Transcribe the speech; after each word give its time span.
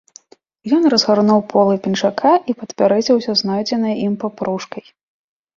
Ён 0.77 0.87
разгарнуў 0.93 1.43
полы 1.51 1.75
пінжака 1.83 2.31
і 2.53 2.57
падперазаўся 2.63 3.31
знойдзенай 3.43 3.93
ім 4.07 4.13
папружкай. 4.25 4.83